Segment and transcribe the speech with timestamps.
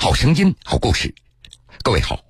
[0.00, 1.12] 好声音，好故事。
[1.82, 2.24] 各位好，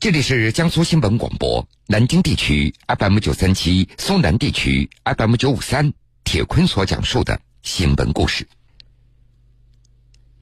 [0.00, 5.92] 这里是江苏新闻广播南京地区 FM 九三七，苏南地区 FM 九五三。
[6.24, 8.48] 铁坤所讲述的新闻故事。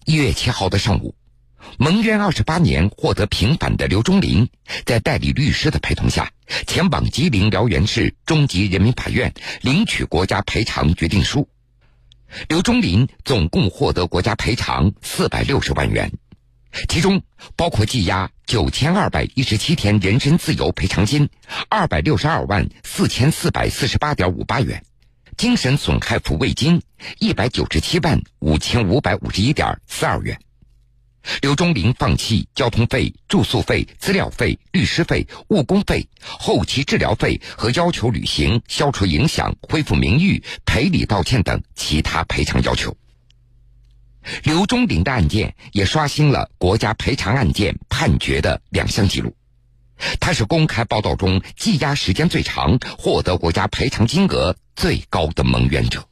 [0.07, 1.15] 一月七号的上午，
[1.79, 4.49] 蒙冤二十八年获得平反的刘忠林，
[4.87, 6.33] 在代理律师的陪同下，
[6.67, 11.47] 前往吉林辽源市中级人民法院领取国家赔偿决定书。
[12.49, 16.11] 刘忠林总共获得国家赔偿四百六十万元，
[16.89, 17.21] 其中
[17.57, 21.29] 包括羁押九千二百一十七天人身自由赔偿金
[21.69, 24.83] 二百六十二万四千四百四十八点五八元，
[25.37, 26.81] 精神损害抚慰金
[27.19, 30.39] 一百九十七万五千五百五十一点四二元。
[31.43, 42.97] 刘忠林放弃交通费、住宿费、资料费、律师费、误工费、后期治疗费和要求履行消除影响、恢复名誉、赔礼道歉等其他赔偿要求。
[44.45, 49.35] 刘忠林的案件也刷新了国家赔偿案件判决的两项记录，
[50.21, 56.07] 他是公开报道中羁押时间最长、获得国家赔偿金额最高的蒙冤者。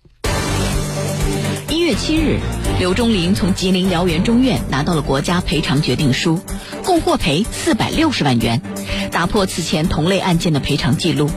[1.69, 2.39] 一月七日。
[2.79, 6.41] 刘忠林从吉林辽源中院拿到了国家赔偿决定书，
[6.85, 8.63] 共获赔四百六十万元，
[9.11, 11.29] 打破此前同类案件的赔偿记录。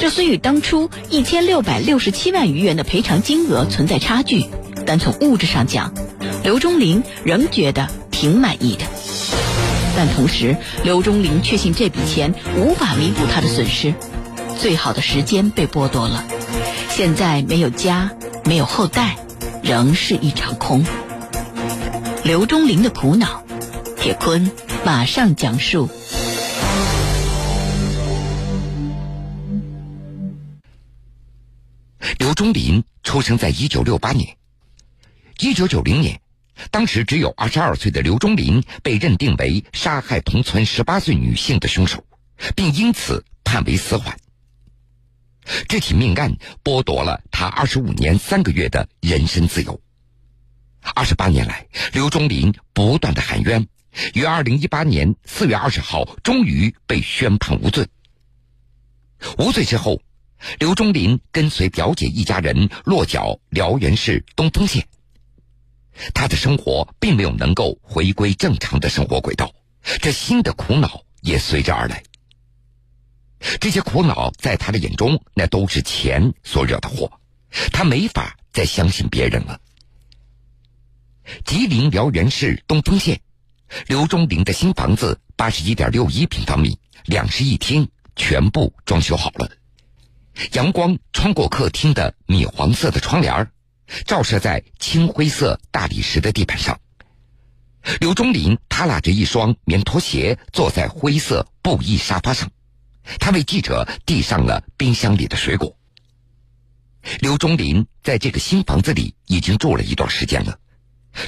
[0.00, 4.46] 这虽与当初一千六百六十七万余元的赔偿金额存在差距，
[4.86, 5.92] 但从物质上讲，
[6.42, 8.84] 刘忠林仍觉得挺满意的。
[9.96, 13.94] 但同时，刘忠林确信这笔钱无法弥补他的损失，
[14.58, 16.24] 最好的时间被剥夺了，
[16.90, 18.12] 现在没有家，
[18.44, 19.16] 没有后代。
[19.62, 20.84] 仍是一场空。
[22.22, 23.42] 刘忠林的苦恼，
[23.96, 24.50] 铁坤
[24.84, 25.88] 马上讲述。
[32.18, 34.36] 刘忠林出生在一九六八年，
[35.40, 36.20] 一九九零年，
[36.70, 42.04] 当时只有二十二岁的刘忠林被认定为杀害同村十八岁女性的凶手，
[42.54, 44.16] 并因此判为死缓。
[45.68, 49.80] 这起命案剥夺了他二十五年三个月的人身自由。
[50.94, 53.66] 二十八年来，刘忠林不断的喊冤，
[54.14, 57.88] 于二零一八年四月二十号终于被宣判无罪。
[59.38, 60.00] 无罪之后，
[60.58, 64.86] 刘忠林跟随表姐一家人落脚辽源市东丰县。
[66.12, 69.52] 他的生活并没有能够回归正常的生活轨道，
[70.00, 72.02] 这新的苦恼也随之而来。
[73.60, 77.20] 这些苦恼在他的眼中，那都是钱所惹的祸。
[77.72, 79.60] 他没法再相信别人了。
[81.44, 83.20] 吉林辽源市东丰县，
[83.86, 89.50] 刘忠林的新房子八十一点六一平方米，两室一厅，全部装修好了。
[90.52, 93.50] 阳光穿过客厅的米黄色的窗帘
[94.06, 96.78] 照射在青灰色大理石的地板上。
[98.00, 102.50] 刘忠林他拉着一双棉拖鞋，坐在灰色布艺沙发上。
[103.20, 105.76] 他为记者递上了冰箱里的水果。
[107.20, 110.58] 刘忠林在这个新房子里已经住了一段时间了。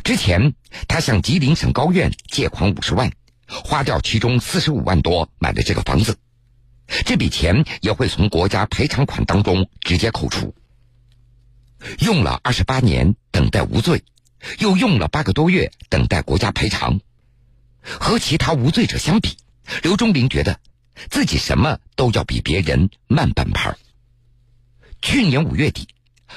[0.02, 0.54] 之前，
[0.88, 3.12] 他向吉林省高院借款五十万，
[3.46, 6.16] 花掉其中四十五万多买的这个房子，
[7.04, 10.54] 这笔钱也会从国家赔偿款当中直接扣除。
[12.00, 14.02] 用了二十八年等待无罪，
[14.58, 17.00] 又用了八个多月等待国家赔偿，
[17.82, 19.36] 和其他无罪者相比，
[19.82, 20.60] 刘忠林觉得。
[21.10, 23.76] 自己什么都要比别人慢半拍。
[25.02, 25.86] 去年五月底，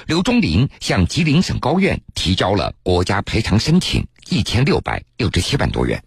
[0.06, 6.04] 刘忠林向吉林省高院提交了国家赔偿申请一千六百六十七万多元。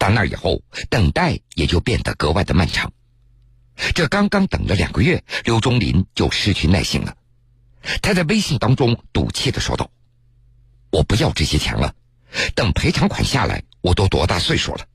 [0.00, 2.92] 到那以后，等待也就变得格外的漫长。
[3.94, 7.14] 这刚刚等了两个月，刘忠林就失去耐心了。
[8.00, 9.90] 他在微信当中赌气的说道
[10.90, 11.94] ：“我不要这些钱了，
[12.54, 14.86] 等赔偿款下来，我都多大岁数了？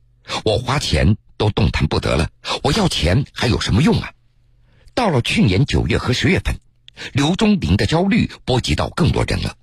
[0.43, 2.27] 我花钱。”都动弹不得了，
[2.63, 4.11] 我要钱还有什么用啊？
[4.95, 6.59] 到了去年九月和十月份，
[7.13, 9.55] 刘忠林的焦虑波及到更多人了。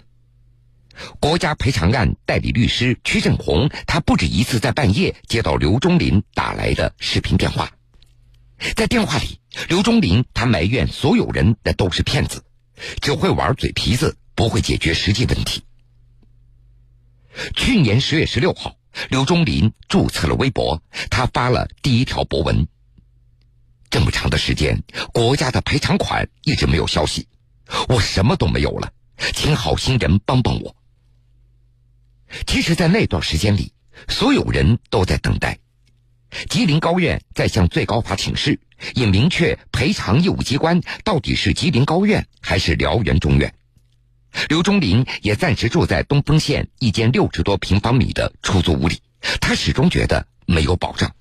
[1.19, 7.69] 国家赔偿案代理律师曲振红，他不止一次在半夜接到刘忠林打来的视频电话，
[8.77, 12.45] 在电话里，刘忠林他埋怨所有人那都是骗子，
[13.01, 15.63] 只会玩嘴皮子，不会解决实际问题。
[17.55, 18.77] 去年十月十六号。
[19.11, 20.81] 刘忠林注册了微博，
[21.11, 22.69] 他发了第一条博文。
[23.91, 27.27] 这么长的时间，国家的赔偿款一直没有消息，
[27.89, 28.93] 我什么都没有了，
[29.35, 30.77] 请好心人帮帮我。
[32.47, 33.73] 其实，在那段时间里，
[34.09, 35.59] 所有人都在等待，
[36.55, 38.61] 吉林高院在向最高法请示，
[38.95, 43.53] 也明确赔偿义务机关到底是吉林高院还是辽源中院。
[44.49, 49.03] 刘忠林也暂时住在东丰县一间六十多平方米的出租屋里，
[49.41, 51.13] 他始终觉得没有保障。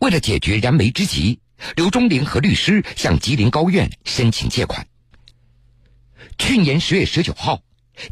[0.00, 1.40] 为了解决燃眉之急，
[1.76, 4.86] 刘忠林和律师向吉林高院申请借款。
[6.36, 7.62] 去年十月十九号，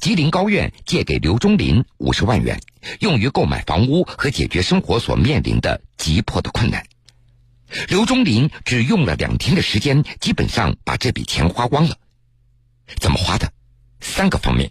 [0.00, 2.60] 吉林高院借给刘忠林五十万元，
[3.00, 6.84] 用于购买房屋和解决生活所面临的急迫的困难。
[7.88, 11.96] 刘忠林只用了两天的时间，基本上把这笔钱花光了。
[13.00, 13.52] 怎么花的？
[14.00, 14.70] 三个方面：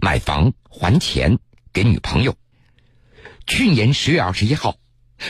[0.00, 1.38] 买房、还钱、
[1.72, 2.36] 给女朋友。
[3.46, 4.76] 去年十月二十一号，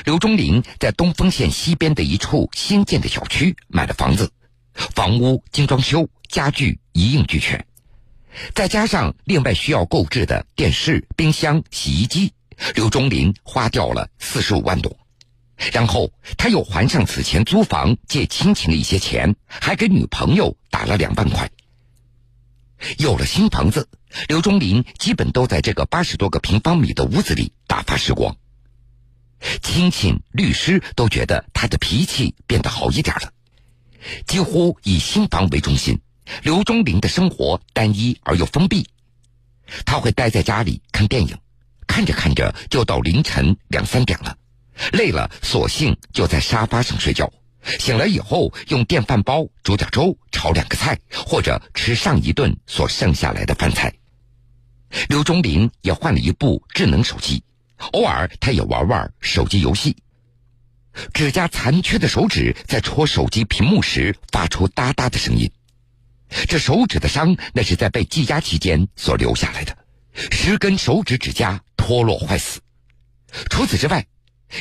[0.04, 4.30] 刘忠林在东丰县西边的一处新建的小区买了房子，
[4.74, 7.66] 房屋精装修，家具一应俱全，
[8.54, 12.32] 再加上另外需要购置的电视、冰箱、洗衣机，
[12.74, 14.96] 刘忠林花掉了四十五万多。
[15.72, 21.50] 然后他又还上此前租房借亲戚的一些钱，还给女朋友打了两万块。
[22.98, 23.88] 有了新房子，
[24.28, 28.36] 刘忠林基本都在这个八十多个平方米的屋子里打发时光。
[29.62, 33.32] 亲戚、律师都觉得他的脾气变得好一点了，
[34.26, 36.00] 几乎以新房为中心。
[36.42, 38.86] 刘忠林的生活单一而又封闭，
[39.84, 41.36] 他会待在家里看电影，
[41.86, 44.36] 看着看着就到凌晨两三点了，
[44.92, 47.32] 累了索性就在沙发上睡觉。
[47.80, 53.92] 醒来以后，用电饭煲煮点粥，炒两个菜，或者吃上一顿所剩下来的饭菜。
[55.08, 57.42] 刘忠林也换了一部智能手机，
[57.90, 59.96] 偶尔他也玩玩手机游戏。
[61.12, 65.50] 指甲残缺的手指在戳手机屏幕时发出哒哒的声音，
[66.48, 69.76] 这手指的伤那是在被羁押期间所留下来的，
[70.30, 72.60] 十根手指指甲脱落坏死。
[73.50, 74.06] 除此之外。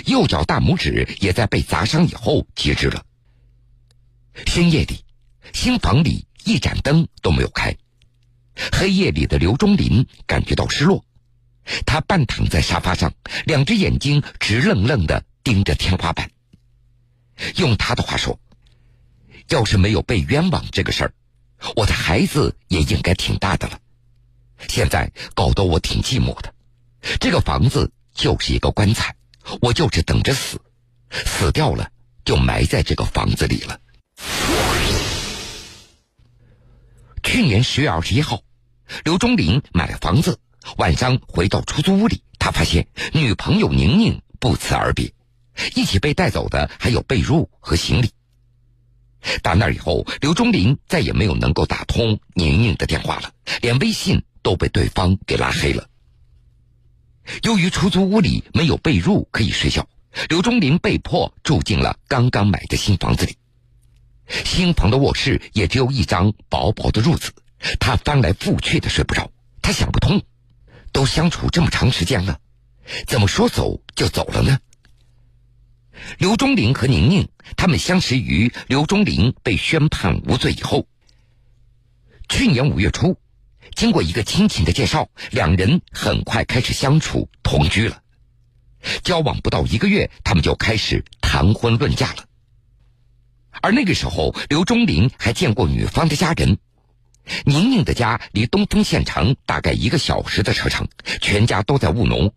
[0.05, 3.05] 右脚大拇指也在被砸伤以后截肢了。
[4.47, 5.05] 深夜里，
[5.53, 7.77] 新房里一盏灯都没有开。
[8.71, 11.05] 黑夜里的刘忠林感觉到失落，
[11.85, 13.13] 他半躺在沙发上，
[13.45, 16.31] 两只眼睛直愣愣的盯着天花板。
[17.57, 18.39] 用他的话说
[19.49, 21.13] ：“要是没有被冤枉这个事儿，
[21.75, 23.79] 我的孩子也应该挺大的了。
[24.67, 26.53] 现在搞得我挺寂寞的，
[27.19, 29.15] 这个房子就是一个棺材。”
[29.61, 30.59] 我就是等着死，
[31.11, 31.91] 死掉了
[32.23, 33.79] 就埋在这个房子里了。
[37.21, 38.41] 去年十月二十一号，
[39.03, 40.39] 刘忠林买了房子，
[40.77, 45.13] 晚上回到出租屋里，他发现女朋友宁宁不辞而别，
[45.75, 48.09] 一起被带走的还有被褥和行李。
[49.41, 53.31] 打那以后，刘忠林再也没有能够打通宁宁的电话了，
[53.61, 55.87] 连微信都被对方给拉黑了。
[57.41, 59.87] 由于出租屋里没有被褥可以睡觉，
[60.29, 63.35] 刘忠林被迫住进了刚刚买的新房子里。
[64.27, 67.31] 新房的卧室也只有一张薄薄的褥子，
[67.79, 69.31] 他翻来覆去的睡不着。
[69.61, 70.21] 他想不通，
[70.91, 72.39] 都相处这么长时间了，
[73.07, 74.59] 怎么说走就走了呢？
[76.17, 80.87] 刘忠林和宁宁他们相识于刘忠林被宣判无罪以后。
[82.29, 83.17] 去年五月初。
[83.73, 88.01] 经过一个亲戚的介绍，两人很快开始相处同居了。
[89.03, 92.25] 交往不到一个月，他们就开始谈婚论嫁了。
[93.61, 96.57] 而那个时候，刘忠林还见过女方的家人。
[97.43, 100.87] 宁宁的家离东丰县城大概一个小时的车程，
[101.19, 102.33] 全家都在务农。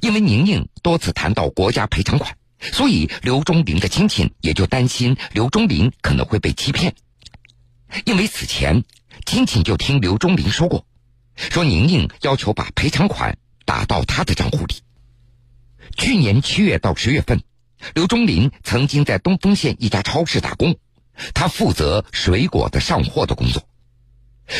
[0.00, 6.94] 因为宁宁多次谈到国家赔偿款，所以刘忠林的亲戚也就担心刘忠林可能会被欺骗。
[8.04, 8.84] 因为此前。
[9.26, 10.86] 亲戚就听刘忠林说过，
[11.36, 13.36] 说宁宁要求把赔偿款
[13.66, 14.76] 打到他的账户里。
[15.94, 17.42] 去年七月到十月份，
[17.94, 20.78] 刘忠林曾经在东丰县一家超市打工，
[21.34, 23.68] 他负责水果的上货的工作。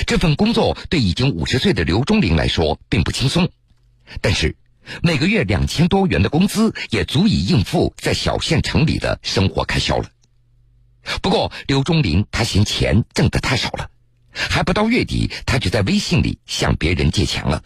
[0.07, 3.51] 这份工作对已经五十岁的刘忠林来说并不轻松，
[4.21, 4.57] 但是
[5.03, 10.09] 每个月两千多元的工资也足以应付在小县城里的生活开销了。
[11.23, 13.91] 不过刘忠林他嫌钱挣得太少了。
[14.33, 17.65] 还不到月底，他就在微信里向别人借钱了。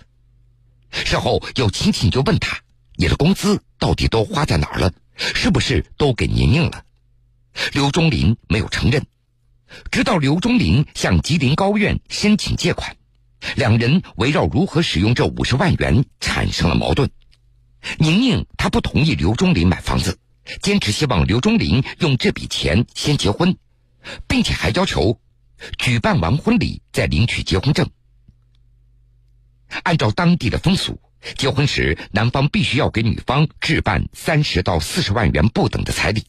[0.90, 2.59] 事后有亲戚就问他
[2.97, 4.90] ：“你的工资到底都花在哪儿了？
[5.16, 6.83] 是不是都给宁宁了？”
[7.75, 9.04] 刘忠林没有承认。
[9.90, 12.97] 直到刘忠林向吉林高院申请借款，
[13.57, 17.11] 两人围绕如何使用这五十万元产生了矛盾。
[17.99, 20.19] 宁宁她不同意刘忠林买房子，
[20.63, 23.57] 坚持希望刘忠林用这笔钱先结婚，
[24.27, 25.21] 并且还要求。
[25.79, 27.89] 举办完婚礼再领取结婚证。
[29.83, 31.01] 按照当地的风俗，
[31.37, 36.25] 结婚时男方必须要给女方置办三十到四十万元不等的彩礼。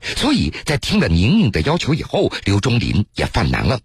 [0.00, 3.80] 所以在听了宁宁的要求以后，刘忠林也犯难了。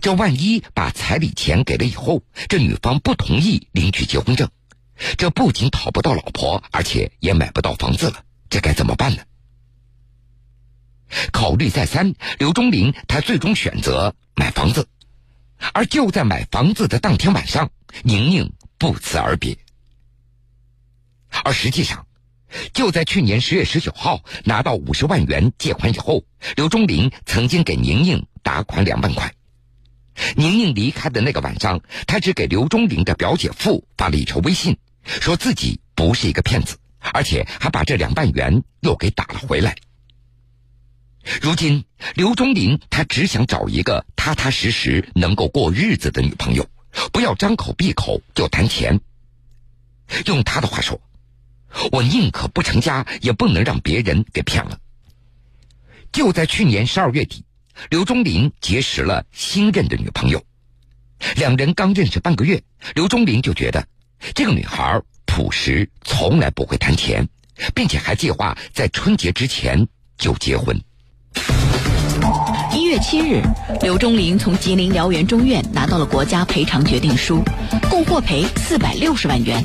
[0.00, 4.48] 这万一把彩礼钱给了以后，这女方不同意领取结婚证，
[5.18, 9.22] 这不仅讨不到老婆，而且也买不到房子了，这该怎么办呢？
[11.32, 14.88] 考虑再三，刘忠林他最终选择买房子，
[15.72, 17.70] 而就在买房子的当天晚上，
[18.04, 19.58] 宁宁不辞而别。
[21.42, 22.06] 而实际上，
[22.72, 29.34] 就在去年十月十九号拿到五十万元借款以后，刘忠林曾经给宁宁打款两万块。
[30.36, 36.76] 宁宁离开的那个晚上，他只给刘忠林的表姐夫发了一条微信，说自己不是一个骗子，
[37.12, 39.76] 而且还把这两万元又给打了回来。
[41.42, 41.84] 如今，
[42.14, 46.66] 刘忠林他只想找一个踏踏实实能够过日子的女朋友，
[47.12, 49.00] 不要张口闭口就谈钱。
[50.26, 51.00] 用他的话说
[51.92, 54.78] ：“我宁可不成家，也不能让别人给骗了。”
[56.10, 57.44] 就在去年十二月底，
[57.88, 60.42] 刘忠林结识了新任的女朋友。
[61.36, 62.62] 两人刚认识半个月，
[62.94, 63.86] 刘忠林就觉得
[64.34, 67.28] 这个女孩朴实，从来不会谈钱，
[67.74, 69.86] 并且还计划在春节之前
[70.18, 70.78] 就结婚。
[72.72, 73.42] 一月七日，
[73.82, 77.42] 刘忠林从吉林辽源中院拿到了国家赔偿决定书，
[77.88, 79.62] 共获赔四百六十万元，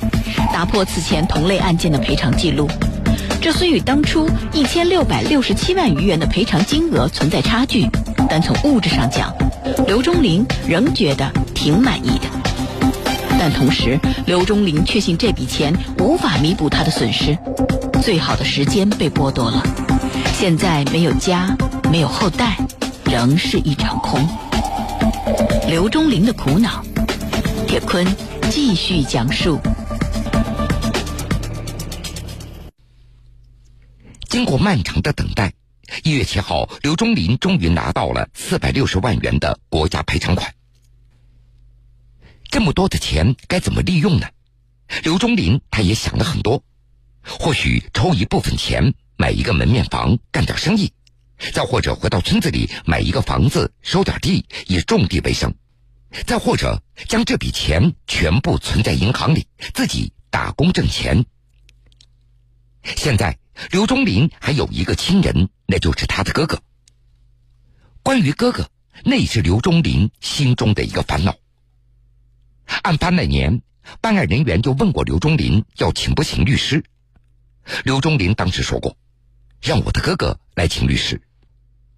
[0.53, 2.69] 打破此前同类案件的赔偿记录。
[3.41, 7.88] 这虽与当初一千六百六十七万余元的赔偿金额存在差距，
[8.29, 9.34] 但从物质上讲，
[9.88, 12.25] 刘忠林仍觉得挺满意的。
[13.39, 17.38] 但同时，刘忠林确信这笔钱无法弥补他的损失，
[18.01, 19.62] 最好的时间被剥夺了。
[20.34, 21.55] 现在没有家，
[21.91, 22.58] 没有后代，
[23.05, 24.20] 仍是一场空。
[25.67, 26.84] 刘忠林的苦恼，
[27.67, 28.05] 铁坤
[28.50, 29.60] 继续讲述。
[34.29, 35.53] 经过漫长的等待，
[36.04, 40.54] 一月七号，刘忠林终于拿到了四百六十万元的国家赔偿款。
[42.50, 44.27] 这么多的钱该怎么利用呢？
[45.04, 46.63] 刘忠林他也想了很多，
[47.22, 48.94] 或许抽一部分钱。
[49.18, 50.92] 买一个门面房干点生意，
[51.54, 55.56] 再或者回到村子里买一个房子收点地以种地为生，
[56.27, 61.25] 再或者将这笔钱全部存在银行里自己打工挣钱。
[62.84, 63.38] 现在
[63.72, 66.62] 刘忠林还有一个亲人，那就是他的哥哥。
[68.04, 68.70] 关于哥哥，
[69.04, 71.36] 那是刘忠林心中的一个烦恼。
[72.84, 73.62] 案发那年，
[74.02, 76.84] 办案人员就问过刘忠林要请不请律师，
[77.84, 78.98] 刘忠林当时说过。
[79.62, 81.22] 让我的哥哥来请律师。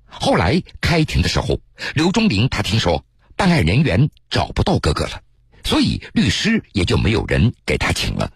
[0.06, 1.60] 后来开庭的时候，
[1.96, 3.04] 刘忠林他听说
[3.36, 5.22] 办案人员找不到哥哥了，
[5.66, 8.32] 所以律师也就没有人给他请了。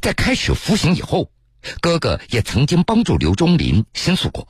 [0.00, 1.32] 在开始服刑以后，
[1.80, 4.48] 哥哥也曾经帮助刘忠林申诉过，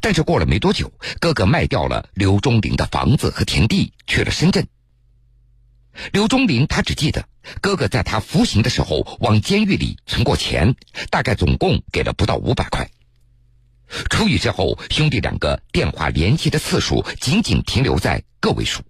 [0.00, 4.66] 但是过了没多久，哥哥卖掉了刘忠林的房子和田地，去了深圳。
[6.12, 7.28] 刘忠林他只记得。
[7.60, 10.74] 哥哥在他服刑的时候往监狱里存过钱，
[11.10, 12.90] 大概总共给了不到五百块。
[14.10, 18.82] 出狱之后，兄弟两个电话联系的次数仅仅停留在个位数。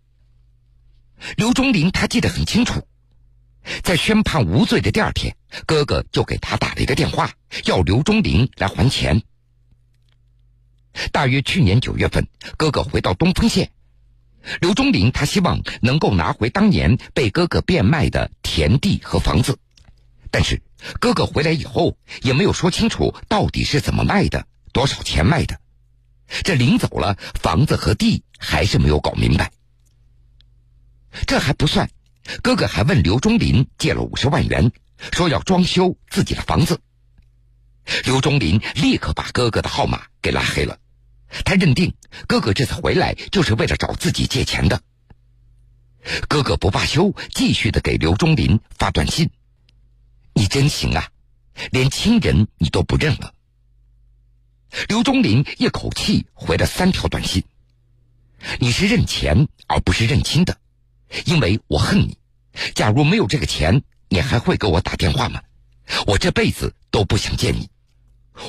[1.37, 2.83] 刘忠林他记得很清楚，
[3.83, 7.33] 在宣判无罪的第二天，哥哥就给他打了一个电话，
[7.65, 9.23] 要刘忠林来还钱。
[11.13, 13.71] 大约去年九月份，哥哥回到东丰县。
[14.61, 19.59] 刘忠林他希望能够拿回当年被哥哥变卖的田地和房子，
[20.31, 20.63] 但是
[21.01, 25.61] 哥哥回来以后也没有说清楚到底是怎么卖的，多少钱卖的。
[26.45, 29.51] 这临走了，房子和地还是没有搞明白。
[31.27, 31.91] 这还不算，
[32.43, 34.73] 哥哥还问刘忠林借了五十万元，
[35.13, 36.81] 说要装修自己的房子。
[38.05, 40.79] 刘忠林立刻把哥哥的号码给拉黑了。
[41.45, 41.95] 他认定
[42.27, 44.81] 哥哥这次回来就是为了找自己借钱的。
[46.29, 49.29] 哥哥不罢休，继续的给刘忠林发短信
[50.35, 51.09] ：“你真行啊，
[51.73, 53.35] 连亲人你都不认了。”
[54.89, 57.45] 刘忠林一口气回了三条短信
[58.61, 60.59] ：“你是认钱而不是认亲的，
[61.25, 62.17] 因为我恨你。
[62.75, 65.43] 假如没有这个钱，你还会给我打电话吗？
[66.07, 67.69] 我这辈子都不想见你。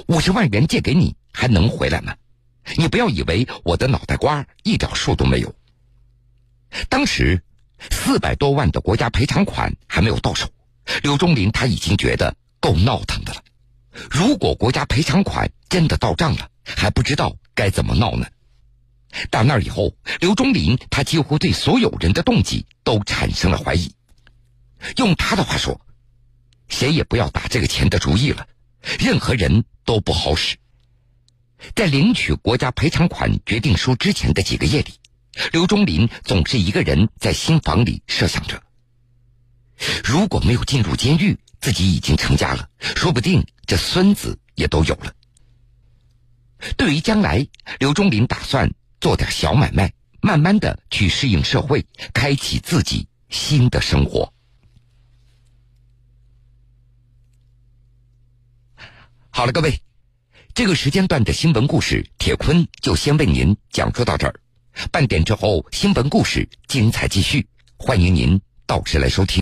[0.07, 2.15] 五十万元借给你，还能回来吗？”
[2.75, 5.55] 你不要以为我的脑袋瓜一点数都没有。
[6.89, 7.41] 当时
[7.89, 10.49] 四百多万的国家赔偿款还没有到手，
[11.01, 13.41] 刘忠林他已经觉得够闹腾的了。
[14.11, 18.27] 如果国家赔偿款真的到账了，还不知道该怎么闹呢。
[19.29, 23.91] 到那儿以后，刘忠林他几乎对所有人的动机都产生了怀疑。
[24.97, 25.79] 用他的话说，
[26.67, 28.47] 谁也不要打这个钱的主意了，
[28.99, 30.55] 任何人都不好使。
[31.75, 34.93] 在领取国家赔偿款决定书之前的几个夜里，
[35.51, 38.61] 刘忠林总是一个人在新房里设想着：
[40.03, 45.11] 如果没有进入监狱，自己已经成家了，说不定这孙子也都有了。
[46.75, 47.47] 对于将来，
[47.79, 54.33] 刘忠林打算做点小买卖，慢慢的去适应社会，开启自己新的生活。
[59.29, 59.79] 好了，各位，
[60.55, 64.39] 这个时间段的新闻故事，铁坤就先为您讲述到这儿。
[64.91, 69.35] 半点之后，新闻故事精彩继续，欢迎您到时来收听。